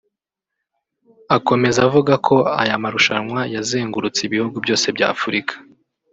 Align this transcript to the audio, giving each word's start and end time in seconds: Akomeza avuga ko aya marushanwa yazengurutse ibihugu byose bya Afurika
Akomeza 1.35 1.79
avuga 1.87 2.13
ko 2.27 2.35
aya 2.61 2.75
marushanwa 2.83 3.39
yazengurutse 3.55 4.19
ibihugu 4.23 4.57
byose 4.65 4.85
bya 4.95 5.07
Afurika 5.15 5.53